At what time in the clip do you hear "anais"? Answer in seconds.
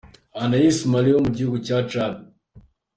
0.41-0.77